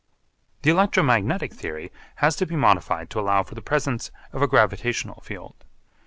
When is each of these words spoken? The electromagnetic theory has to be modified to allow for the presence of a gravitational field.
The 0.63 0.71
electromagnetic 0.71 1.53
theory 1.53 1.91
has 2.15 2.35
to 2.37 2.47
be 2.47 2.55
modified 2.55 3.11
to 3.11 3.19
allow 3.19 3.43
for 3.43 3.53
the 3.53 3.61
presence 3.61 4.09
of 4.33 4.41
a 4.41 4.47
gravitational 4.47 5.21
field. 5.21 5.63